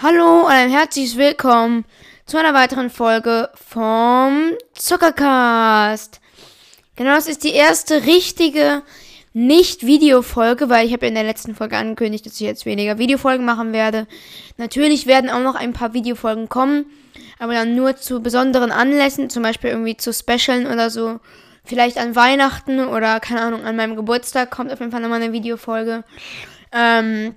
[0.00, 1.84] Hallo und ein herzliches Willkommen
[2.24, 6.20] zu einer weiteren Folge vom Zuckercast.
[6.94, 8.84] Genau, das ist die erste richtige
[9.32, 13.44] Nicht-Video-Folge, weil ich habe ja in der letzten Folge angekündigt, dass ich jetzt weniger Videofolgen
[13.44, 14.06] machen werde.
[14.56, 16.86] Natürlich werden auch noch ein paar Videofolgen kommen,
[17.40, 21.18] aber dann nur zu besonderen Anlässen, zum Beispiel irgendwie zu Specialen oder so.
[21.64, 25.32] Vielleicht an Weihnachten oder keine Ahnung, an meinem Geburtstag kommt auf jeden Fall nochmal eine
[25.32, 26.04] Videofolge.
[26.70, 27.34] Ähm,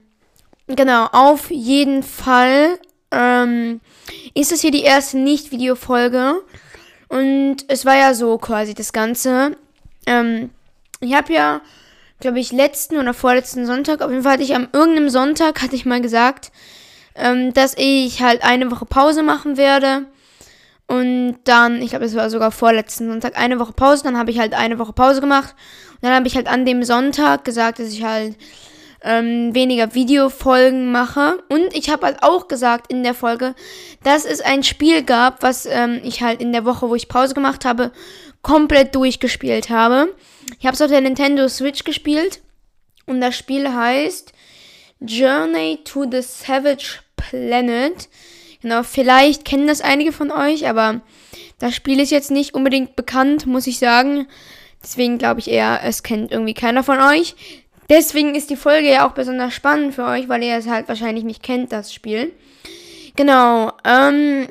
[0.75, 2.79] Genau, auf jeden Fall
[3.11, 3.81] ähm,
[4.33, 6.35] ist das hier die erste Nicht-Video-Folge.
[7.09, 9.57] Und es war ja so quasi das Ganze.
[10.05, 10.49] Ähm,
[11.01, 11.61] ich habe ja,
[12.21, 15.75] glaube ich, letzten oder vorletzten Sonntag, auf jeden Fall hatte ich am irgendeinem Sonntag, hatte
[15.75, 16.53] ich mal gesagt,
[17.15, 20.05] ähm, dass ich halt eine Woche Pause machen werde.
[20.87, 24.03] Und dann, ich glaube, es war sogar vorletzten Sonntag, eine Woche Pause.
[24.03, 25.53] Dann habe ich halt eine Woche Pause gemacht.
[25.95, 28.37] Und dann habe ich halt an dem Sonntag gesagt, dass ich halt
[29.03, 31.43] ähm, weniger Videofolgen mache.
[31.49, 33.55] Und ich habe halt auch gesagt in der Folge,
[34.03, 37.33] dass es ein Spiel gab, was ähm, ich halt in der Woche, wo ich Pause
[37.33, 37.91] gemacht habe,
[38.41, 40.15] komplett durchgespielt habe.
[40.59, 42.41] Ich habe es auf der Nintendo Switch gespielt.
[43.05, 44.33] Und das Spiel heißt
[44.99, 48.07] Journey to the Savage Planet.
[48.61, 51.01] Genau, vielleicht kennen das einige von euch, aber
[51.57, 54.27] das Spiel ist jetzt nicht unbedingt bekannt, muss ich sagen.
[54.83, 57.35] Deswegen glaube ich eher, es kennt irgendwie keiner von euch.
[57.91, 61.25] Deswegen ist die Folge ja auch besonders spannend für euch, weil ihr es halt wahrscheinlich
[61.25, 62.31] nicht kennt, das Spiel.
[63.17, 64.47] Genau, ähm,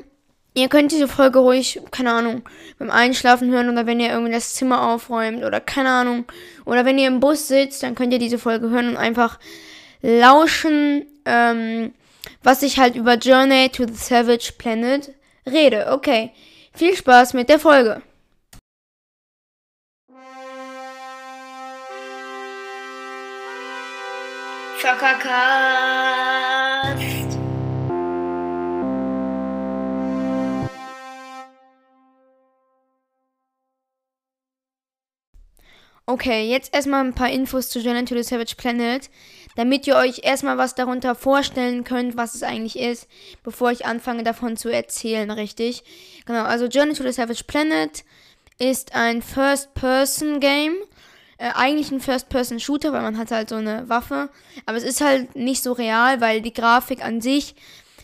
[0.53, 2.43] ihr könnt diese Folge ruhig, keine Ahnung,
[2.77, 6.25] beim Einschlafen hören oder wenn ihr irgendwie das Zimmer aufräumt oder keine Ahnung.
[6.65, 9.39] Oder wenn ihr im Bus sitzt, dann könnt ihr diese Folge hören und einfach
[10.03, 11.95] lauschen, ähm,
[12.43, 15.15] was ich halt über Journey to the Savage Planet
[15.47, 15.87] rede.
[15.89, 16.29] Okay,
[16.75, 18.03] viel Spaß mit der Folge.
[24.81, 25.37] Zockercast.
[36.07, 39.11] Okay, jetzt erstmal ein paar Infos zu Journey to the Savage Planet,
[39.55, 43.07] damit ihr euch erstmal was darunter vorstellen könnt, was es eigentlich ist,
[43.43, 45.83] bevor ich anfange davon zu erzählen, richtig?
[46.25, 48.03] Genau, also Journey to the Savage Planet
[48.57, 50.73] ist ein First-Person-Game
[51.41, 54.29] äh, eigentlich ein First-Person-Shooter, weil man hat halt so eine Waffe.
[54.67, 57.55] Aber es ist halt nicht so real, weil die Grafik an sich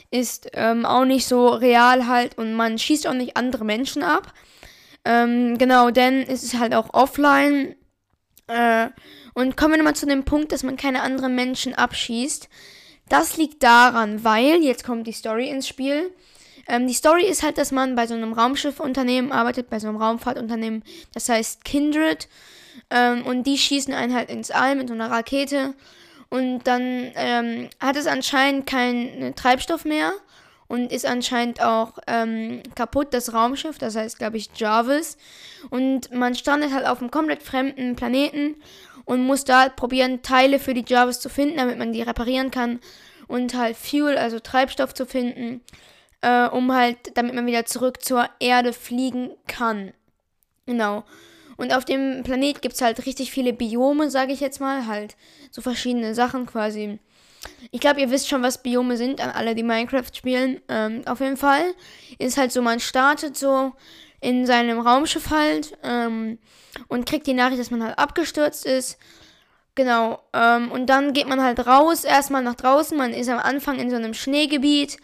[0.10, 4.34] ist ähm, auch nicht so real halt und man schießt auch nicht andere Menschen ab.
[5.06, 7.76] Ähm, genau, denn es ist halt auch offline.
[8.48, 8.90] Äh,
[9.36, 12.50] und kommen wir nochmal zu dem Punkt, dass man keine anderen Menschen abschießt.
[13.08, 16.12] Das liegt daran, weil, jetzt kommt die Story ins Spiel.
[16.68, 19.98] Ähm, die Story ist halt, dass man bei so einem Raumschiffunternehmen arbeitet, bei so einem
[19.98, 20.84] Raumfahrtunternehmen,
[21.14, 22.28] das heißt Kindred.
[22.90, 25.74] Ähm, und die schießen einen halt ins All mit so einer Rakete.
[26.30, 30.12] Und dann ähm, hat es anscheinend keinen Treibstoff mehr
[30.68, 35.18] und ist anscheinend auch ähm, kaputt, das Raumschiff, das heißt, glaube ich, Jarvis.
[35.70, 38.56] Und man strandet halt auf einem komplett fremden Planeten
[39.06, 42.52] und muss da halt probieren, Teile für die Jarvis zu finden, damit man die reparieren
[42.52, 42.80] kann.
[43.28, 45.62] Und halt Fuel, also Treibstoff zu finden,
[46.22, 49.94] äh, um halt, damit man wieder zurück zur Erde fliegen kann.
[50.66, 51.04] Genau.
[51.58, 54.86] Und auf dem Planet gibt es halt richtig viele Biome, sage ich jetzt mal.
[54.86, 55.16] Halt
[55.52, 57.00] so verschiedene Sachen quasi.
[57.72, 60.62] Ich glaube, ihr wisst schon, was Biome sind, an alle, die Minecraft spielen.
[60.70, 61.64] Ähm, auf jeden Fall
[62.20, 63.74] ist halt so, man startet so
[64.22, 66.40] in seinem Raumschiff halt ähm,
[66.88, 68.98] und kriegt die Nachricht, dass man halt abgestürzt ist.
[69.76, 70.20] Genau.
[70.34, 72.98] Ähm, und dann geht man halt raus, erstmal nach draußen.
[72.98, 74.98] Man ist am Anfang in so einem Schneegebiet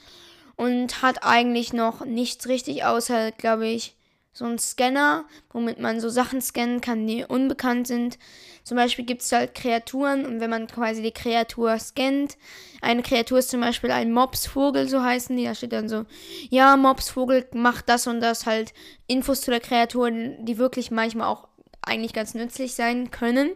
[0.56, 3.96] und hat eigentlich noch nichts richtig außer, glaube ich,
[4.34, 8.18] so ein Scanner, womit man so Sachen scannen kann, die unbekannt sind.
[8.64, 12.38] Zum Beispiel gibt es halt Kreaturen und wenn man quasi die Kreatur scannt,
[12.82, 16.06] eine Kreatur ist zum Beispiel ein Mopsvogel, so heißen die, da steht dann so,
[16.50, 18.74] ja, Mopsvogel macht das und das, halt
[19.08, 21.48] Infos zu der Kreatur, die wirklich manchmal auch
[21.82, 23.52] eigentlich ganz nützlich sein können.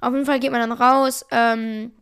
[0.00, 1.92] Auf jeden Fall geht man dann raus, ähm,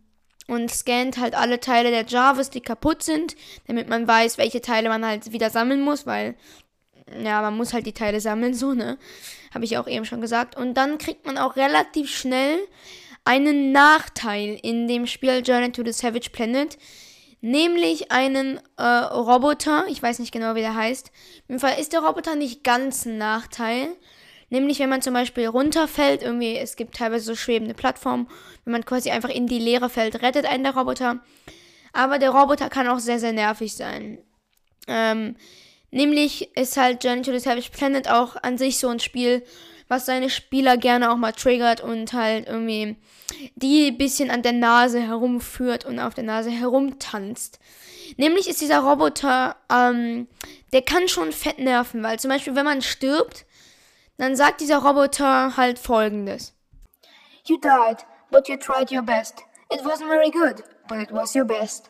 [0.47, 3.35] und scannt halt alle Teile der Jarvis, die kaputt sind,
[3.67, 6.35] damit man weiß, welche Teile man halt wieder sammeln muss, weil
[7.23, 8.97] ja, man muss halt die Teile sammeln, so, ne?
[9.53, 10.55] Habe ich auch eben schon gesagt.
[10.55, 12.59] Und dann kriegt man auch relativ schnell
[13.25, 16.77] einen Nachteil in dem Spiel Journey to the Savage Planet.
[17.41, 19.85] Nämlich einen äh, Roboter.
[19.87, 21.07] Ich weiß nicht genau, wie der heißt.
[21.07, 23.87] Auf jeden Fall ist der Roboter nicht ganz ein Nachteil.
[24.49, 28.27] Nämlich, wenn man zum Beispiel runterfällt, irgendwie, es gibt teilweise so schwebende Plattformen,
[28.65, 31.19] wenn man quasi einfach in die Leere fällt, rettet einen der Roboter.
[31.93, 34.19] Aber der Roboter kann auch sehr, sehr nervig sein.
[34.87, 35.35] Ähm,
[35.91, 39.43] Nämlich ist halt Journey to the Savage Planet auch an sich so ein Spiel,
[39.87, 42.95] was seine Spieler gerne auch mal triggert und halt irgendwie
[43.55, 47.59] die ein bisschen an der Nase herumführt und auf der Nase herumtanzt.
[48.17, 50.27] Nämlich ist dieser Roboter, ähm,
[50.73, 53.45] der kann schon fett nerven, weil zum Beispiel, wenn man stirbt,
[54.17, 56.53] dann sagt dieser Roboter halt folgendes.
[57.45, 59.39] You died, but you tried your best.
[59.71, 61.89] It wasn't very good, but it was your best.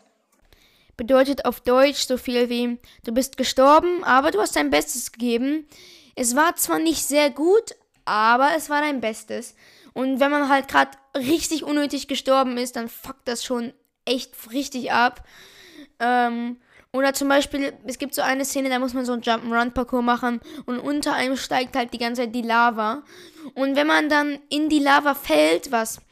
[1.00, 5.66] Bedeutet auf Deutsch so viel wie, du bist gestorben, aber du hast dein Bestes gegeben.
[6.14, 7.74] Es war zwar nicht sehr gut,
[8.04, 9.54] aber es war dein Bestes.
[9.94, 13.72] Und wenn man halt gerade richtig unnötig gestorben ist, dann fuckt das schon
[14.04, 15.26] echt richtig ab.
[16.00, 16.58] Ähm,
[16.92, 20.42] oder zum Beispiel, es gibt so eine Szene, da muss man so einen Jump'n'Run-Parcours machen
[20.66, 23.04] und unter einem steigt halt die ganze Zeit die Lava.
[23.54, 26.02] Und wenn man dann in die Lava fällt, was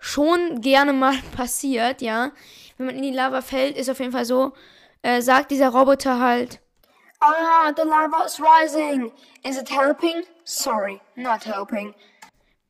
[0.00, 2.32] schon gerne mal passiert, ja,
[2.76, 4.52] wenn man in die Lava fällt, ist auf jeden Fall so,
[5.02, 6.60] äh, sagt dieser Roboter halt,
[7.20, 9.10] Ah, the lava is rising.
[9.44, 10.24] Is it helping?
[10.44, 11.94] Sorry, not helping.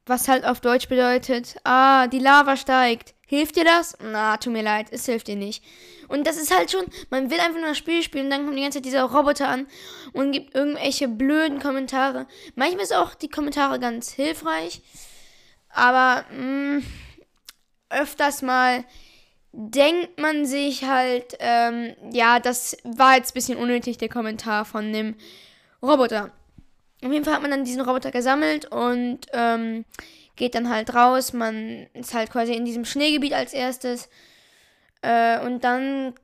[0.07, 3.15] Was halt auf Deutsch bedeutet, ah, die Lava steigt.
[3.27, 3.97] Hilft dir das?
[4.01, 5.65] Na, tut mir leid, es hilft dir nicht.
[6.09, 8.57] Und das ist halt schon, man will einfach nur das Spiel spielen und dann kommt
[8.57, 9.67] die ganze Zeit dieser Roboter an
[10.13, 12.27] und gibt irgendwelche blöden Kommentare.
[12.55, 14.83] Manchmal ist auch die Kommentare ganz hilfreich,
[15.71, 16.85] aber mh, mm,
[17.89, 18.85] öfters mal
[19.57, 24.93] denkt man sich halt, ähm, ja, das war jetzt ein bisschen unnötig, der Kommentar von
[24.93, 25.15] dem
[25.83, 26.33] Roboter.
[27.05, 29.85] Auf jeden Fall hat man dann diesen Roboter gesammelt und ähm,
[30.37, 31.33] geht dann halt raus.
[31.33, 34.09] Man ist halt quasi in diesem Schneegebiet als erstes.
[35.03, 36.15] Äh, und dann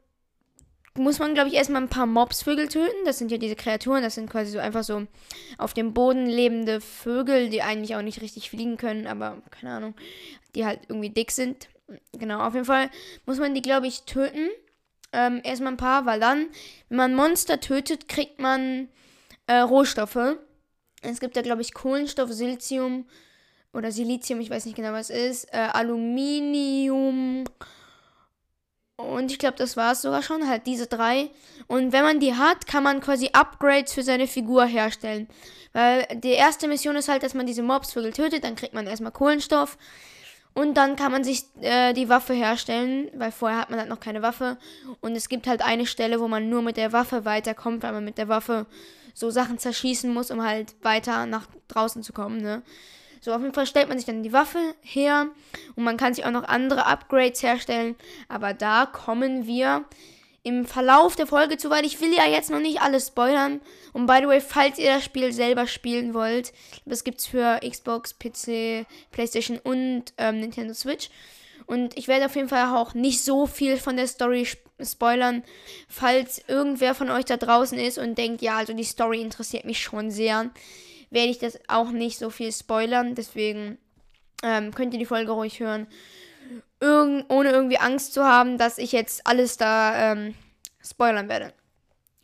[0.94, 3.04] muss man, glaube ich, erstmal ein paar Mobsvögel töten.
[3.04, 4.02] Das sind ja diese Kreaturen.
[4.02, 5.06] Das sind quasi so einfach so
[5.56, 9.94] auf dem Boden lebende Vögel, die eigentlich auch nicht richtig fliegen können, aber keine Ahnung,
[10.54, 11.68] die halt irgendwie dick sind.
[12.12, 12.90] Genau, auf jeden Fall
[13.26, 14.48] muss man die, glaube ich, töten.
[15.12, 16.48] Ähm, erstmal ein paar, weil dann,
[16.88, 18.88] wenn man Monster tötet, kriegt man
[19.46, 20.36] äh, Rohstoffe.
[21.02, 23.06] Es gibt da, glaube ich, Kohlenstoff, Silicium
[23.72, 25.54] oder Silizium, ich weiß nicht genau, was es ist.
[25.54, 27.44] Äh, Aluminium.
[28.96, 31.30] Und ich glaube, das war es sogar schon, halt diese drei.
[31.66, 35.28] Und wenn man die hat, kann man quasi Upgrades für seine Figur herstellen.
[35.72, 39.12] Weil die erste Mission ist halt, dass man diese Mobsvögel tötet, dann kriegt man erstmal
[39.12, 39.78] Kohlenstoff.
[40.52, 44.00] Und dann kann man sich äh, die Waffe herstellen, weil vorher hat man halt noch
[44.00, 44.58] keine Waffe.
[45.00, 48.04] Und es gibt halt eine Stelle, wo man nur mit der Waffe weiterkommt, weil man
[48.04, 48.66] mit der Waffe
[49.14, 52.62] so Sachen zerschießen muss, um halt weiter nach draußen zu kommen, ne?
[53.22, 55.26] So, auf jeden Fall stellt man sich dann die Waffe her
[55.76, 57.94] und man kann sich auch noch andere Upgrades herstellen.
[58.28, 59.84] Aber da kommen wir
[60.42, 63.60] im Verlauf der Folge zu, weil ich will ja jetzt noch nicht alles spoilern.
[63.92, 66.52] Und by the way, falls ihr das Spiel selber spielen wollt,
[66.86, 71.10] das gibt's für Xbox, PC, PlayStation und ähm, Nintendo Switch.
[71.66, 74.46] Und ich werde auf jeden Fall auch nicht so viel von der Story
[74.82, 75.44] spoilern,
[75.88, 79.80] falls irgendwer von euch da draußen ist und denkt, ja, also die Story interessiert mich
[79.80, 80.50] schon sehr,
[81.10, 83.14] werde ich das auch nicht so viel spoilern.
[83.14, 83.78] Deswegen
[84.42, 85.86] ähm, könnt ihr die Folge ruhig hören
[86.80, 90.34] irgend, ohne irgendwie Angst zu haben, dass ich jetzt alles da ähm,
[90.82, 91.52] spoilern werde.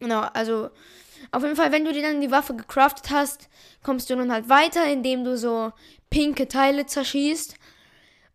[0.00, 0.70] Genau, also
[1.32, 3.48] auf jeden Fall, wenn du dir dann die Waffe gecraftet hast,
[3.82, 5.72] kommst du nun halt weiter, indem du so
[6.10, 7.56] pinke Teile zerschießt.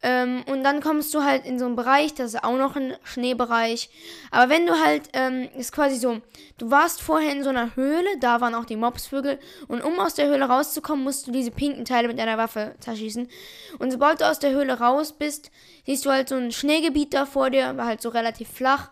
[0.04, 2.96] Ähm, und dann kommst du halt in so einen Bereich, das ist auch noch ein
[3.04, 3.90] Schneebereich.
[4.32, 6.22] Aber wenn du halt, ähm, ist quasi so,
[6.58, 9.40] du warst vorher in so einer Höhle, da waren auch die Mobsvögel.
[9.68, 13.28] Und um aus der Höhle rauszukommen, musst du diese pinken Teile mit deiner Waffe zerschießen.
[13.78, 15.52] Und sobald du aus der Höhle raus bist,
[15.86, 18.90] siehst du halt so ein Schneegebiet da vor dir, war halt so relativ flach.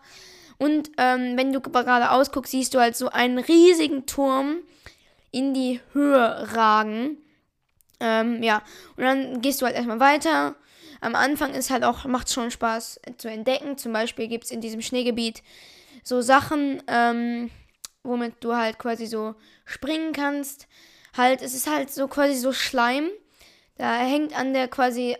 [0.58, 4.58] Und ähm, wenn du gerade ausguckst, siehst du halt so einen riesigen Turm
[5.32, 7.16] in die Höhe ragen.
[7.98, 8.62] Ähm, ja,
[8.96, 10.54] und dann gehst du halt erstmal weiter
[11.00, 13.78] am Anfang ist halt auch, macht schon Spaß zu entdecken.
[13.78, 15.42] Zum Beispiel gibt es in diesem Schneegebiet
[16.02, 17.50] so Sachen, ähm,
[18.02, 20.66] womit du halt quasi so springen kannst.
[21.16, 23.08] Halt, es ist halt so quasi so Schleim.
[23.76, 25.16] Da hängt an der quasi,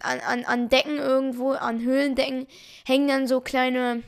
[0.00, 2.46] an, an, an Decken irgendwo, an Höhlendecken,
[2.86, 4.04] hängen dann so kleine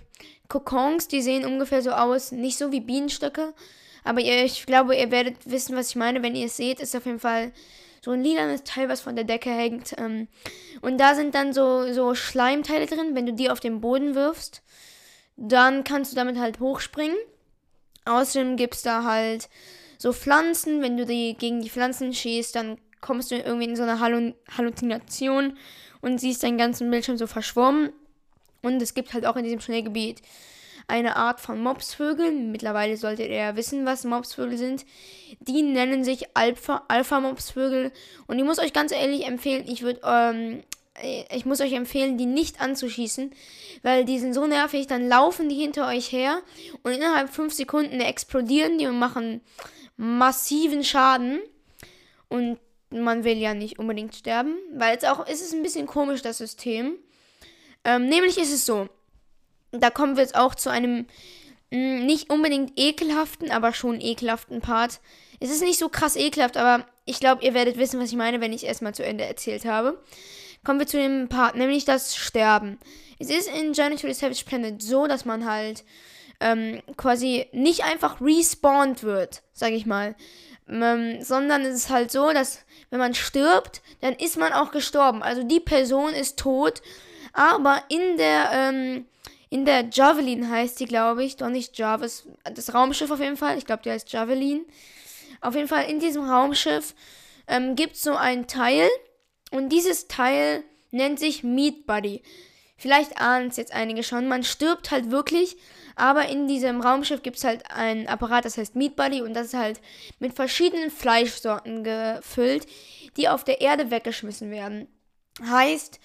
[0.49, 2.31] Kokons, die sehen ungefähr so aus.
[2.31, 3.53] Nicht so wie Bienenstöcke.
[4.05, 6.23] Aber ihr, ich glaube, ihr werdet wissen, was ich meine.
[6.23, 7.53] Wenn ihr es seht, ist auf jeden Fall
[8.01, 9.95] so ein lilanes Teil, was von der Decke hängt.
[9.99, 10.29] Ähm,
[10.81, 13.15] und da sind dann so, so Schleimteile drin.
[13.15, 14.63] Wenn du die auf den Boden wirfst,
[15.37, 17.17] dann kannst du damit halt hochspringen.
[18.07, 19.49] Außerdem gibt es da halt
[19.99, 20.83] so Pflanzen.
[20.83, 25.57] Wenn du die gegen die Pflanzen schießt, dann kommst du irgendwie in so eine Halluzination
[26.01, 27.93] und siehst deinen ganzen Bildschirm so verschwommen.
[28.63, 30.23] Und es gibt halt auch in diesem Schneegebiet
[30.91, 32.53] eine Art von Mopsvögeln.
[32.53, 34.85] Mittlerweile solltet ihr ja wissen, was Mopsvögel sind.
[35.41, 37.85] Die nennen sich Alpha-Mopsvögel.
[37.85, 40.63] Alpha und ich muss euch ganz ehrlich empfehlen, ich würde, ähm,
[41.35, 43.33] ich muss euch empfehlen, die nicht anzuschießen,
[43.83, 46.43] weil die sind so nervig, dann laufen die hinter euch her
[46.83, 49.41] und innerhalb 5 Sekunden explodieren die und machen
[49.97, 51.41] massiven Schaden.
[52.29, 52.59] Und
[52.91, 56.39] man will ja nicht unbedingt sterben, weil es auch ist es ein bisschen komisch das
[56.39, 56.97] System.
[57.85, 58.89] Ähm, nämlich ist es so,
[59.73, 61.07] da kommen wir jetzt auch zu einem
[61.71, 65.01] mh, mm, nicht unbedingt ekelhaften, aber schon ekelhaften Part.
[65.41, 68.41] Es ist nicht so krass ekelhaft, aber ich glaube, ihr werdet wissen, was ich meine,
[68.41, 70.03] wenn ich erstmal zu Ende erzählt habe.
[70.65, 72.79] Kommen wir zu dem Part, nämlich das Sterben.
[73.19, 75.85] Es ist in Journey to the Savage Planet so, dass man halt
[76.41, 80.15] ähm, quasi nicht einfach respawned wird, sag ich mal.
[80.69, 82.61] Ähm, sondern es ist halt so, dass
[82.91, 85.23] wenn man stirbt, dann ist man auch gestorben.
[85.23, 86.83] Also die Person ist tot,
[87.33, 89.07] aber in der, ähm,
[89.51, 93.59] in der Javelin heißt die, glaube ich, doch nicht Jarvis, das Raumschiff auf jeden Fall,
[93.59, 94.65] ich glaube, die heißt Javelin.
[95.41, 96.95] Auf jeden Fall in diesem Raumschiff
[97.49, 98.89] ähm, gibt es so ein Teil
[99.51, 102.23] und dieses Teil nennt sich Meat Buddy.
[102.77, 104.29] Vielleicht ahnen es jetzt einige schon.
[104.29, 105.57] Man stirbt halt wirklich,
[105.97, 109.49] aber in diesem Raumschiff gibt es halt ein Apparat, das heißt Meat Buddy und das
[109.49, 109.81] ist halt
[110.21, 112.67] mit verschiedenen Fleischsorten gefüllt,
[113.17, 114.87] die auf der Erde weggeschmissen werden.
[115.43, 115.99] Heißt,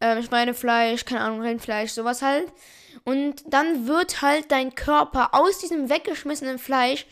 [0.00, 2.52] äh, Schweinefleisch, keine Ahnung, Rindfleisch, sowas halt.
[3.04, 7.06] Und dann wird halt dein Körper aus diesem weggeschmissenen Fleisch,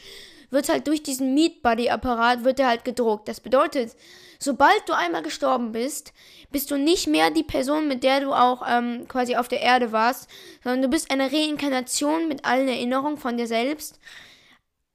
[0.50, 3.28] wird halt durch diesen Meat Buddy Apparat, wird er halt gedruckt.
[3.28, 3.94] Das bedeutet,
[4.38, 6.12] sobald du einmal gestorben bist,
[6.50, 9.92] bist du nicht mehr die Person, mit der du auch ähm, quasi auf der Erde
[9.92, 10.30] warst,
[10.62, 13.98] sondern du bist eine Reinkarnation mit allen Erinnerungen von dir selbst.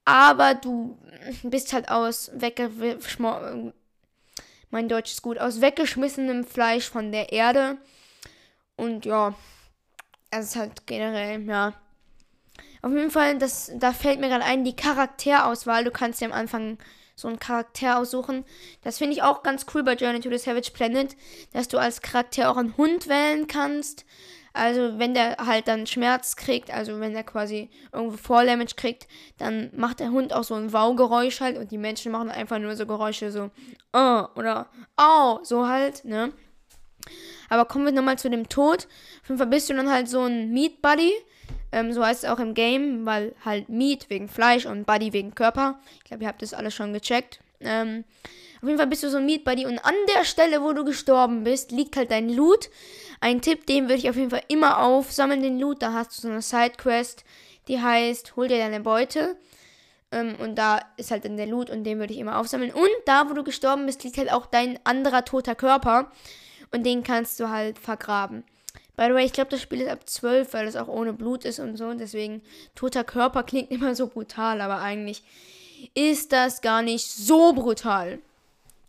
[0.06, 0.98] Aber du
[1.44, 3.74] bist halt aus weggeschmorten
[4.74, 7.78] mein Deutsch ist gut, aus weggeschmissenem Fleisch von der Erde.
[8.76, 9.36] Und ja,
[10.40, 11.74] es ist halt generell, ja.
[12.82, 15.84] Auf jeden Fall, das, da fällt mir gerade ein, die Charakterauswahl.
[15.84, 16.78] Du kannst ja am Anfang
[17.16, 18.44] so einen Charakter aussuchen.
[18.82, 21.16] Das finde ich auch ganz cool bei Journey to the Savage Planet,
[21.54, 24.06] dass du als Charakter auch einen Hund wählen kannst.
[24.54, 29.08] Also wenn der halt dann Schmerz kriegt, also wenn er quasi irgendwo Falldamage kriegt,
[29.40, 32.76] dann macht der Hund auch so ein Wow-Geräusch halt und die Menschen machen einfach nur
[32.76, 33.50] so Geräusche so
[33.94, 36.34] oh oder au, so halt, ne?
[37.54, 38.88] Aber kommen wir nochmal zu dem Tod.
[39.22, 41.12] Auf jeden Fall bist du dann halt so ein Meat Buddy.
[41.72, 45.36] Ähm, so heißt es auch im Game, weil halt Meat wegen Fleisch und Buddy wegen
[45.36, 45.80] Körper.
[45.98, 47.42] Ich glaube, ihr habt das alles schon gecheckt.
[47.60, 48.06] Ähm,
[48.60, 50.84] auf jeden Fall bist du so ein Meat Buddy und an der Stelle, wo du
[50.84, 52.72] gestorben bist, liegt halt dein Loot.
[53.22, 55.84] Ein Tipp, den würde ich auf jeden Fall immer aufsammeln, den Loot.
[55.84, 57.24] Da hast du so eine Sidequest,
[57.68, 59.38] die heißt, hol dir deine Beute.
[60.12, 62.74] Ähm, und da ist halt dann der Loot und den würde ich immer aufsammeln.
[62.74, 66.12] Und da, wo du gestorben bist, liegt halt auch dein anderer toter Körper.
[66.74, 68.44] Und den kannst du halt vergraben.
[68.96, 71.46] By the way, ich glaube, das Spiel ist ab 12, weil es auch ohne Blut
[71.46, 71.94] ist und so.
[71.94, 72.42] Deswegen,
[72.76, 75.24] toter Körper klingt immer so brutal, aber eigentlich
[75.94, 78.20] ist das gar nicht so brutal.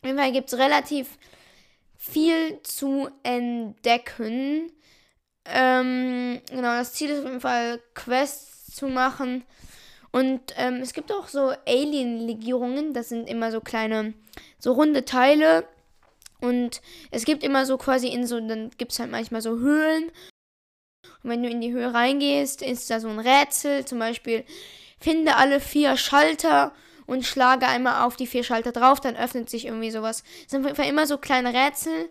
[0.01, 1.19] Auf jeden Fall gibt es relativ
[1.97, 4.71] viel zu entdecken.
[5.47, 9.45] Ähm, genau, das Ziel ist auf jeden Fall, Quests zu machen.
[10.11, 12.95] Und ähm, es gibt auch so Alien-Legierungen.
[12.95, 14.15] Das sind immer so kleine,
[14.59, 15.67] so runde Teile.
[16.41, 20.11] Und es gibt immer so quasi in so, dann gibt es halt manchmal so Höhlen.
[21.23, 23.85] Und wenn du in die Höhe reingehst, ist da so ein Rätsel.
[23.85, 24.45] Zum Beispiel,
[24.99, 26.73] finde alle vier Schalter
[27.07, 30.25] und schlage einmal auf die vier Schalter drauf, dann öffnet sich irgendwie sowas.
[30.45, 32.11] Es sind auf jeden Fall immer so kleine Rätsel.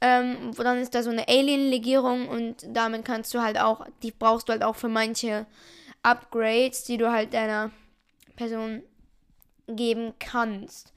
[0.00, 4.48] Ähm, dann ist da so eine Alien-Legierung und damit kannst du halt auch, die brauchst
[4.48, 5.46] du halt auch für manche
[6.02, 7.70] Upgrades, die du halt deiner
[8.36, 8.82] Person
[9.68, 10.92] geben kannst.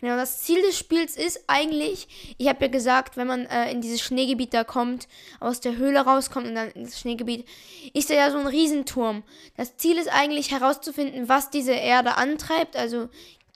[0.00, 3.80] Genau, das Ziel des Spiels ist eigentlich, ich habe ja gesagt, wenn man äh, in
[3.80, 5.06] dieses Schneegebiet da kommt,
[5.38, 7.46] aus der Höhle rauskommt und dann ins Schneegebiet,
[7.94, 9.22] ist da ja so ein Riesenturm.
[9.56, 13.08] Das Ziel ist eigentlich herauszufinden, was diese Erde antreibt, also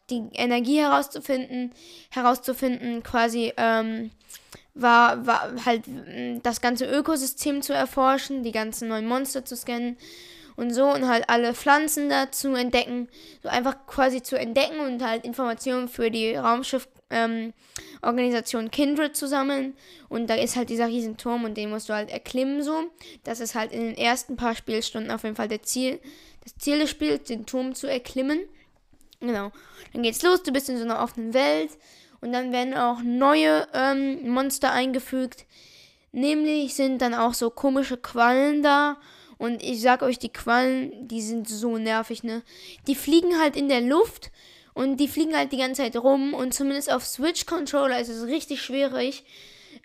[0.09, 1.73] die Energie herauszufinden,
[2.11, 4.13] herauszufinden quasi, ähm,
[4.75, 5.83] war, war halt
[6.45, 9.97] das ganze Ökosystem zu erforschen, die ganzen neuen Monster zu scannen
[10.57, 13.09] und so und halt alle Pflanzen dazu entdecken,
[13.43, 19.77] so einfach quasi zu entdecken und halt Informationen für die Raumschiff-Organisation ähm, Kindred zu sammeln.
[20.09, 22.85] Und da ist halt dieser Riesenturm und den musst du halt erklimmen so.
[23.25, 26.01] Das ist halt in den ersten paar Spielstunden auf jeden Fall der Ziel,
[26.43, 28.41] das Ziel des Spiels, den Turm zu erklimmen.
[29.21, 29.51] Genau.
[29.93, 31.71] Dann geht's los, du bist in so einer offenen Welt
[32.21, 35.47] und dann werden auch neue ähm, Monster eingefügt.
[36.13, 38.97] Nämlich sind dann auch so komische Quallen da
[39.39, 42.43] und ich sag euch, die Quallen, die sind so nervig, ne?
[42.87, 44.31] Die fliegen halt in der Luft
[44.73, 46.35] und die fliegen halt die ganze Zeit rum.
[46.35, 49.25] Und zumindest auf Switch-Controller ist es richtig schwierig,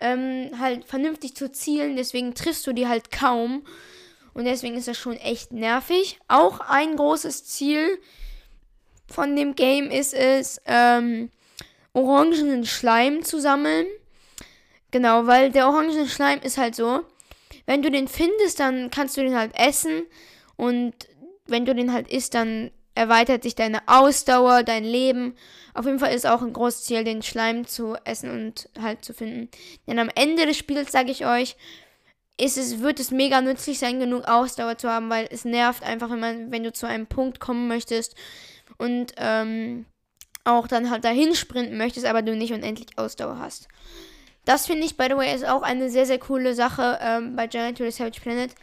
[0.00, 1.96] ähm, halt vernünftig zu zielen.
[1.96, 3.64] Deswegen triffst du die halt kaum.
[4.34, 6.18] Und deswegen ist das schon echt nervig.
[6.28, 7.98] Auch ein großes Ziel
[9.06, 11.30] von dem Game ist es, ähm,
[11.92, 13.86] orangenen Schleim zu sammeln.
[14.90, 17.02] Genau, weil der orangene Schleim ist halt so,
[17.66, 20.02] wenn du den findest, dann kannst du den halt essen.
[20.56, 20.94] Und
[21.46, 25.34] wenn du den halt isst, dann erweitert sich deine Ausdauer, dein Leben.
[25.74, 29.14] Auf jeden Fall ist auch ein großes Ziel, den Schleim zu essen und halt zu
[29.14, 29.48] finden.
[29.86, 31.56] Denn am Ende des Spiels, sage ich euch,
[32.38, 36.10] ist es, wird es mega nützlich sein, genug Ausdauer zu haben, weil es nervt einfach,
[36.10, 38.14] wenn, man, wenn du zu einem Punkt kommen möchtest
[38.78, 39.86] und ähm,
[40.44, 43.68] auch dann halt dahin sprinten möchtest, aber du nicht unendlich Ausdauer hast.
[44.44, 47.46] Das finde ich, by the way, ist auch eine sehr, sehr coole Sache ähm, bei
[47.46, 48.54] Giant to the Savage Planet,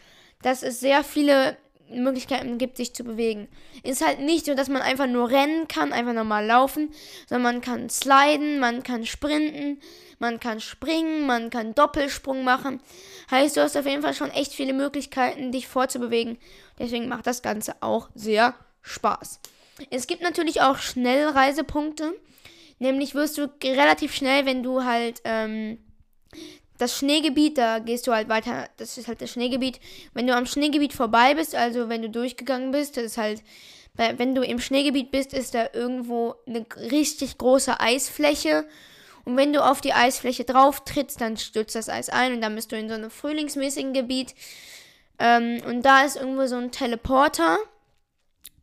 [0.41, 1.57] dass es sehr viele
[1.89, 3.47] Möglichkeiten gibt, sich zu bewegen.
[3.83, 6.93] Ist halt nicht so, dass man einfach nur rennen kann, einfach normal laufen,
[7.27, 9.81] sondern man kann sliden, man kann sprinten,
[10.19, 12.81] man kann springen, man kann Doppelsprung machen.
[13.31, 16.37] Heißt, du hast auf jeden Fall schon echt viele Möglichkeiten, dich vorzubewegen.
[16.77, 19.39] Deswegen macht das Ganze auch sehr Spaß.
[19.89, 22.13] Es gibt natürlich auch Schnellreisepunkte.
[22.79, 25.77] Nämlich wirst du relativ schnell, wenn du halt ähm,
[26.77, 29.79] das Schneegebiet, da gehst du halt weiter, das ist halt das Schneegebiet.
[30.13, 33.43] Wenn du am Schneegebiet vorbei bist, also wenn du durchgegangen bist, das ist halt,
[33.95, 38.65] wenn du im Schneegebiet bist, ist da irgendwo eine richtig große Eisfläche.
[39.25, 42.55] Und wenn du auf die Eisfläche drauf trittst, dann stürzt das Eis ein und dann
[42.55, 44.33] bist du in so einem frühlingsmäßigen Gebiet.
[45.19, 47.57] Ähm, und da ist irgendwo so ein Teleporter.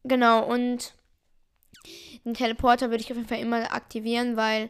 [0.05, 0.95] Genau, und
[2.27, 4.69] den Teleporter würde ich auf jeden Fall immer aktivieren, weil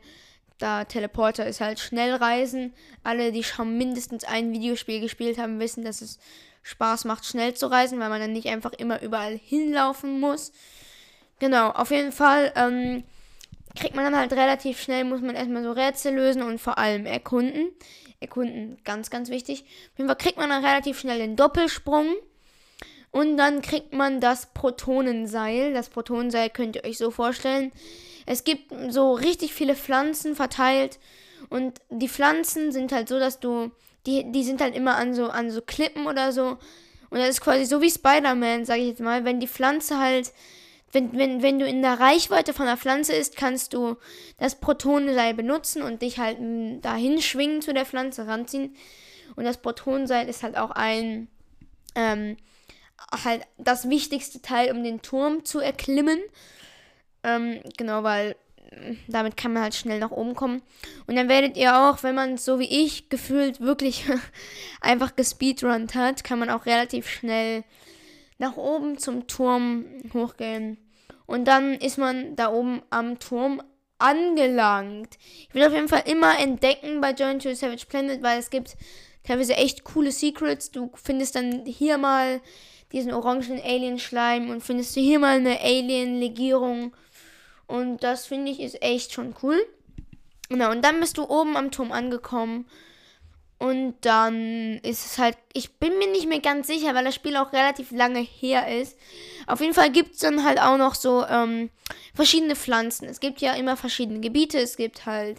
[0.58, 2.74] da Teleporter ist halt Schnellreisen.
[3.02, 6.18] Alle, die schon mindestens ein Videospiel gespielt haben, wissen, dass es
[6.62, 10.52] Spaß macht, schnell zu reisen, weil man dann nicht einfach immer überall hinlaufen muss.
[11.38, 13.04] Genau, auf jeden Fall ähm,
[13.74, 17.06] kriegt man dann halt relativ schnell, muss man erstmal so Rätsel lösen und vor allem
[17.06, 17.68] erkunden.
[18.20, 19.62] Erkunden, ganz, ganz wichtig.
[19.92, 22.06] Auf jeden Fall kriegt man dann relativ schnell den Doppelsprung.
[23.16, 25.72] Und dann kriegt man das Protonenseil.
[25.72, 27.72] Das Protonenseil könnt ihr euch so vorstellen.
[28.26, 30.98] Es gibt so richtig viele Pflanzen verteilt.
[31.48, 33.70] Und die Pflanzen sind halt so, dass du.
[34.04, 36.58] Die, die sind halt immer an so, an so Klippen oder so.
[37.08, 39.24] Und das ist quasi so wie Spider-Man, sage ich jetzt mal.
[39.24, 40.34] Wenn die Pflanze halt.
[40.92, 43.96] Wenn, wenn, wenn du in der Reichweite von der Pflanze ist, kannst du
[44.36, 46.36] das Protonenseil benutzen und dich halt
[46.84, 48.76] dahin schwingen zu der Pflanze ranziehen.
[49.36, 51.28] Und das Protonenseil ist halt auch ein.
[51.94, 52.36] Ähm,
[53.12, 56.20] halt das wichtigste Teil, um den Turm zu erklimmen.
[57.22, 58.36] Ähm, genau, weil
[58.70, 60.62] äh, damit kann man halt schnell nach oben kommen.
[61.06, 64.04] Und dann werdet ihr auch, wenn man so wie ich gefühlt wirklich
[64.80, 67.64] einfach gespeedrunnt hat, kann man auch relativ schnell
[68.38, 70.78] nach oben zum Turm hochgehen.
[71.26, 73.62] Und dann ist man da oben am Turm
[73.98, 75.16] angelangt.
[75.48, 78.76] Ich will auf jeden Fall immer entdecken bei Join to Savage Planet, weil es gibt
[79.24, 80.70] teilweise echt coole Secrets.
[80.70, 82.40] Du findest dann hier mal
[82.92, 86.94] diesen orangen Alien-Schleim und findest du hier mal eine Alien-Legierung.
[87.66, 89.60] Und das finde ich ist echt schon cool.
[90.48, 92.66] Genau, und dann bist du oben am Turm angekommen.
[93.58, 97.36] Und dann ist es halt, ich bin mir nicht mehr ganz sicher, weil das Spiel
[97.36, 98.98] auch relativ lange her ist.
[99.46, 101.70] Auf jeden Fall gibt es dann halt auch noch so ähm,
[102.14, 103.08] verschiedene Pflanzen.
[103.08, 104.58] Es gibt ja immer verschiedene Gebiete.
[104.58, 105.38] Es gibt halt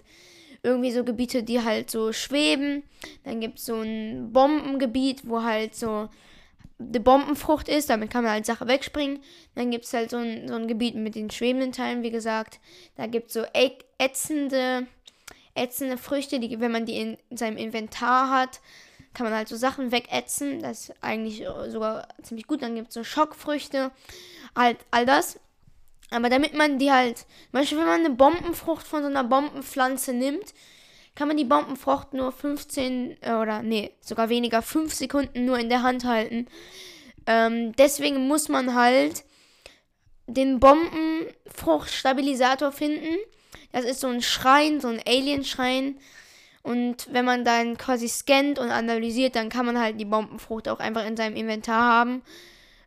[0.63, 2.81] irgendwie so Gebiete, die halt so schweben.
[3.23, 6.09] Dann gibt es so ein Bombengebiet, wo halt so
[6.79, 9.19] eine Bombenfrucht ist, damit kann man halt Sache wegspringen.
[9.55, 12.59] Dann gibt es halt so ein, so ein Gebiet mit den schwebenden Teilen, wie gesagt.
[12.95, 13.43] Da gibt es so
[13.97, 14.85] ätzende,
[15.55, 18.59] ätzende Früchte, die, wenn man die in, in seinem Inventar hat,
[19.13, 20.61] kann man halt so Sachen wegätzen.
[20.61, 22.61] Das ist eigentlich sogar ziemlich gut.
[22.61, 23.91] Dann gibt es so Schockfrüchte,
[24.55, 25.39] halt all das.
[26.11, 30.13] Aber damit man die halt, zum Beispiel wenn man eine Bombenfrucht von so einer Bombenpflanze
[30.13, 30.53] nimmt,
[31.17, 35.69] kann man die Bombenfrucht nur 15 äh, oder nee, sogar weniger, 5 Sekunden nur in
[35.69, 36.45] der Hand halten.
[37.25, 39.23] Ähm, deswegen muss man halt
[40.27, 43.15] den Bombenfruchtstabilisator finden.
[43.71, 45.97] Das ist so ein Schrein, so ein Alien-Schrein.
[46.61, 50.79] Und wenn man dann quasi scannt und analysiert, dann kann man halt die Bombenfrucht auch
[50.79, 52.21] einfach in seinem Inventar haben.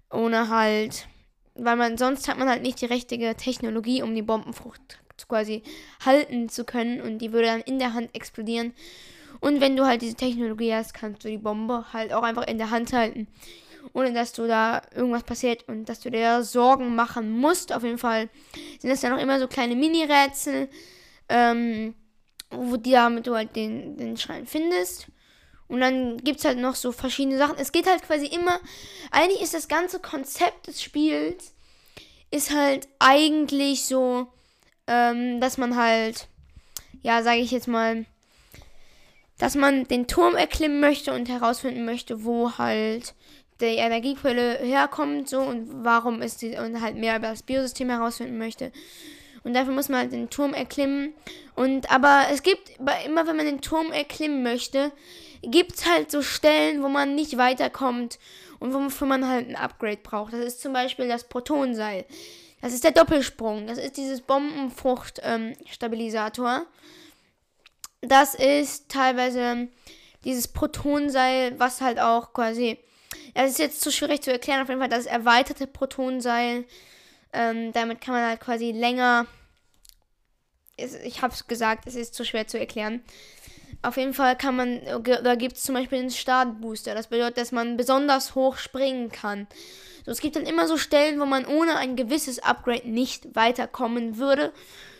[0.09, 1.09] Ohne halt,
[1.57, 5.62] weil man sonst hat man halt nicht die richtige Technologie, um die Bombenfrucht quasi
[6.04, 8.72] halten zu können und die würde dann in der Hand explodieren.
[9.40, 12.59] Und wenn du halt diese Technologie hast, kannst du die Bombe halt auch einfach in
[12.59, 13.26] der Hand halten.
[13.94, 17.72] Ohne dass du da irgendwas passiert und dass du dir Sorgen machen musst.
[17.72, 18.28] Auf jeden Fall
[18.78, 20.68] sind das dann auch immer so kleine Mini-Rätsel,
[21.30, 21.94] ähm,
[22.50, 25.06] wo die damit du halt den, den Schrein findest.
[25.68, 27.56] Und dann gibt es halt noch so verschiedene Sachen.
[27.56, 28.61] Es geht halt quasi immer.
[29.11, 31.54] Eigentlich ist das ganze Konzept des Spiels
[32.30, 34.28] ist halt eigentlich so
[34.87, 36.29] ähm, dass man halt,
[37.03, 38.05] ja, sage ich jetzt mal,
[39.38, 43.14] dass man den Turm erklimmen möchte und herausfinden möchte, wo halt
[43.61, 48.38] die Energiequelle herkommt, so und warum ist die und halt mehr über das Biosystem herausfinden
[48.38, 48.73] möchte.
[49.43, 51.14] Und dafür muss man halt den Turm erklimmen.
[51.55, 54.93] Und aber es gibt immer, wenn man den Turm erklimmen möchte,
[55.43, 58.19] gibt es halt so Stellen, wo man nicht weiterkommt.
[58.59, 60.35] und wofür man halt ein Upgrade braucht.
[60.35, 62.05] Das ist zum Beispiel das Protonseil.
[62.61, 63.66] Das ist der Doppelsprung.
[63.66, 66.57] Das ist dieses Bombenfrucht-Stabilisator.
[66.57, 66.66] Ähm,
[68.03, 69.68] das ist teilweise
[70.25, 72.79] dieses Protonseil, was halt auch quasi.
[73.35, 74.62] Das ist jetzt zu schwierig zu erklären.
[74.62, 76.64] Auf jeden Fall das erweiterte Protonseil.
[77.33, 79.27] Ähm, damit kann man halt quasi länger.
[80.77, 83.03] Ich habe es gesagt, es ist zu schwer zu erklären.
[83.83, 86.95] Auf jeden Fall kann man, da gibt es zum Beispiel den Startbooster.
[86.95, 89.47] Das bedeutet, dass man besonders hoch springen kann.
[90.05, 94.19] So, es gibt dann immer so Stellen, wo man ohne ein gewisses Upgrade nicht weiterkommen
[94.19, 94.53] würde.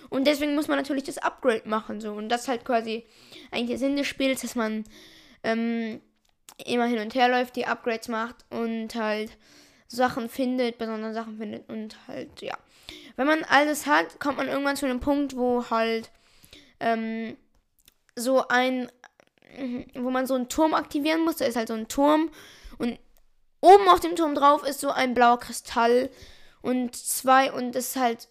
[0.09, 2.01] Und deswegen muss man natürlich das Upgrade machen.
[2.01, 2.13] So.
[2.13, 3.07] Und das ist halt quasi
[3.51, 4.85] eigentlich der Sinn des Spiels, dass man
[5.45, 6.01] ähm,
[6.67, 9.37] immer hin und her läuft, die Upgrades macht und halt
[9.89, 12.57] Sachen findet, besondere Sachen findet und halt, ja.
[13.17, 16.11] Wenn man alles hat, kommt man irgendwann zu einem Punkt, wo halt
[16.79, 17.37] ähm,
[18.17, 18.91] so ein,
[19.95, 21.37] wo man so einen Turm aktivieren muss.
[21.37, 22.31] Da ist halt so ein Turm
[22.79, 22.99] und
[23.61, 26.11] oben auf dem Turm drauf ist so ein blauer Kristall
[26.63, 28.29] und zwei und es ist halt,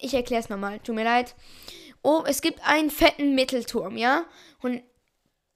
[0.00, 1.34] ich erkläre es nochmal, tut mir leid.
[2.02, 4.24] Oh, es gibt einen fetten Mittelturm, ja?
[4.60, 4.82] Und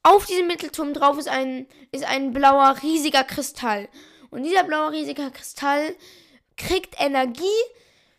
[0.03, 3.88] auf diesem Mittelturm drauf ist ein, ist ein blauer, riesiger Kristall.
[4.31, 5.94] Und dieser blaue, riesige Kristall
[6.57, 7.42] kriegt Energie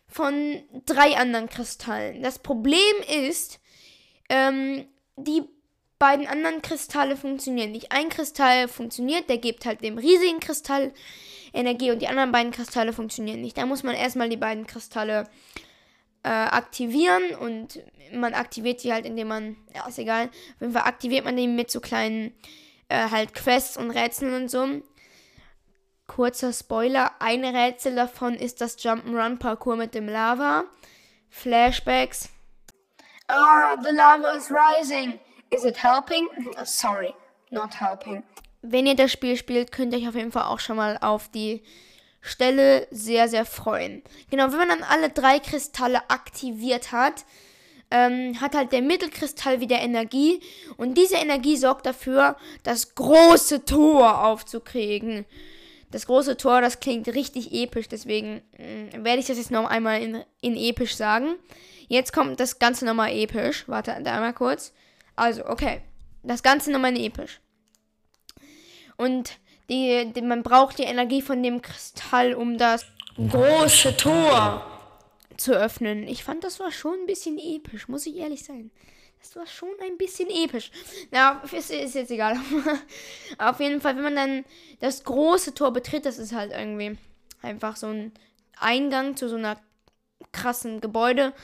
[0.06, 2.22] von drei anderen Kristallen.
[2.22, 3.60] Das Problem ist,
[4.28, 5.42] ähm, die
[5.98, 7.92] beiden anderen Kristalle funktionieren nicht.
[7.92, 10.92] Ein Kristall funktioniert, der gibt halt dem riesigen Kristall
[11.54, 13.56] Energie und die anderen beiden Kristalle funktionieren nicht.
[13.58, 15.28] Da muss man erstmal die beiden Kristalle
[16.22, 17.80] äh, aktivieren und
[18.12, 21.48] man aktiviert die halt, indem man, ja, ist egal, auf jeden Fall aktiviert man die
[21.48, 22.34] mit so kleinen
[22.88, 24.66] äh, halt Quests und Rätseln und so.
[26.06, 30.64] Kurzer Spoiler, ein Rätsel davon ist das Jump'n'Run-Parcours mit dem Lava.
[31.28, 32.28] Flashbacks.
[33.28, 35.18] Oh, the lava is rising.
[35.50, 36.28] Is it helping?
[36.64, 37.14] Sorry,
[37.50, 38.22] not helping.
[38.62, 41.28] Wenn ihr das Spiel spielt, könnt ihr euch auf jeden Fall auch schon mal auf
[41.28, 41.62] die
[42.20, 44.02] Stelle sehr, sehr freuen.
[44.30, 47.24] Genau, wenn man dann alle drei Kristalle aktiviert hat,
[47.90, 50.40] ähm, hat halt der Mittelkristall wieder Energie.
[50.76, 55.26] Und diese Energie sorgt dafür, das große Tor aufzukriegen.
[55.90, 60.00] Das große Tor, das klingt richtig episch, deswegen äh, werde ich das jetzt noch einmal
[60.00, 61.34] in, in episch sagen.
[61.92, 63.68] Jetzt kommt das Ganze nochmal episch.
[63.68, 64.72] Warte, einmal kurz.
[65.14, 65.82] Also, okay.
[66.22, 67.42] Das Ganze nochmal episch.
[68.96, 69.32] Und
[69.68, 72.86] die, die, man braucht die Energie von dem Kristall, um das
[73.18, 74.66] große Tor
[75.36, 76.08] zu öffnen.
[76.08, 78.70] Ich fand, das war schon ein bisschen episch, muss ich ehrlich sein.
[79.20, 80.70] Das war schon ein bisschen episch.
[81.10, 82.40] Na, ist, ist jetzt egal.
[83.38, 84.44] Auf jeden Fall, wenn man dann
[84.80, 86.96] das große Tor betritt, das ist halt irgendwie
[87.42, 88.12] einfach so ein
[88.56, 89.58] Eingang zu so einer
[90.32, 91.34] krassen Gebäude,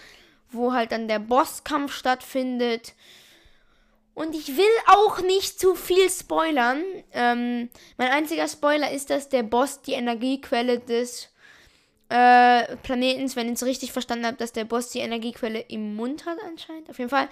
[0.50, 2.94] wo halt dann der Bosskampf stattfindet.
[4.14, 6.82] Und ich will auch nicht zu viel spoilern.
[7.12, 11.28] Ähm, mein einziger Spoiler ist, dass der Boss die Energiequelle des
[12.08, 16.26] äh, Planetens, wenn ich es richtig verstanden habe, dass der Boss die Energiequelle im Mund
[16.26, 16.90] hat anscheinend.
[16.90, 17.28] Auf jeden Fall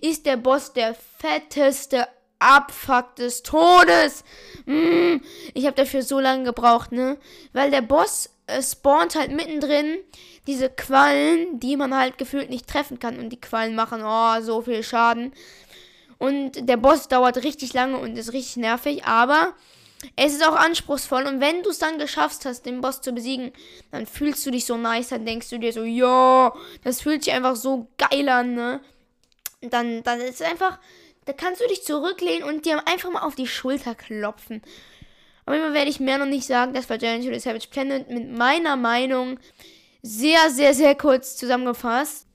[0.00, 2.06] ist der Boss der fetteste
[2.38, 4.22] Abfuck des Todes.
[4.66, 5.16] Mm,
[5.54, 7.18] ich habe dafür so lange gebraucht, ne?
[7.52, 9.98] Weil der Boss äh, spawnt halt mittendrin
[10.46, 13.18] diese Quallen, die man halt gefühlt nicht treffen kann.
[13.18, 15.32] Und die Quallen machen, oh, so viel Schaden.
[16.18, 19.54] Und der Boss dauert richtig lange und ist richtig nervig, aber
[20.16, 21.26] es ist auch anspruchsvoll.
[21.26, 23.52] Und wenn du es dann geschafft hast, den Boss zu besiegen,
[23.90, 27.32] dann fühlst du dich so nice, dann denkst du dir so, ja, das fühlt sich
[27.32, 28.80] einfach so geil an, ne?
[29.60, 30.78] Dann, dann ist es einfach,
[31.24, 34.62] da kannst du dich zurücklehnen und dir einfach mal auf die Schulter klopfen.
[35.48, 36.74] Aber immer werde ich mehr noch nicht sagen.
[36.74, 39.38] Das war Giant the Savage Planet mit meiner Meinung
[40.02, 42.26] sehr, sehr, sehr kurz zusammengefasst.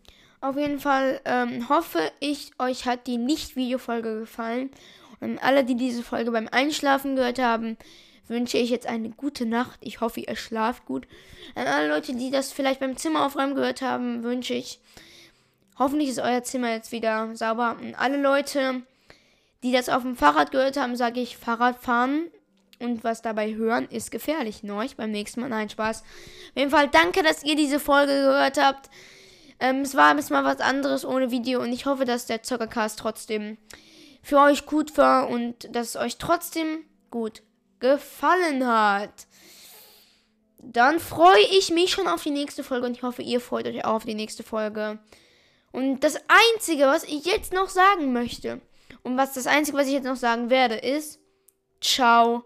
[0.41, 4.71] Auf jeden Fall ähm, hoffe ich, euch hat die Nicht-Video-Folge gefallen.
[5.19, 7.77] Und alle, die diese Folge beim Einschlafen gehört haben,
[8.27, 9.79] wünsche ich jetzt eine gute Nacht.
[9.81, 11.07] Ich hoffe, ihr schlaft gut.
[11.53, 14.79] An alle Leute, die das vielleicht beim Zimmeraufräumen gehört haben, wünsche ich,
[15.77, 17.77] hoffentlich ist euer Zimmer jetzt wieder sauber.
[17.79, 18.81] Und alle Leute,
[19.61, 22.31] die das auf dem Fahrrad gehört haben, sage ich, Fahrradfahren
[22.83, 24.63] und was dabei hören ist gefährlich.
[24.63, 25.49] Neuch beim nächsten Mal.
[25.49, 26.01] Nein, Spaß.
[26.01, 28.89] Auf jeden Fall danke, dass ihr diese Folge gehört habt.
[29.59, 32.99] Ähm, es war ein mal was anderes ohne Video und ich hoffe, dass der Zockercast
[32.99, 33.57] trotzdem
[34.21, 37.41] für euch gut war und dass es euch trotzdem gut
[37.79, 39.27] gefallen hat.
[40.59, 43.83] Dann freue ich mich schon auf die nächste Folge und ich hoffe, ihr freut euch
[43.85, 44.99] auch auf die nächste Folge.
[45.71, 46.17] Und das
[46.53, 48.61] Einzige, was ich jetzt noch sagen möchte,
[49.03, 51.19] und was das Einzige, was ich jetzt noch sagen werde, ist,
[51.81, 52.45] ciao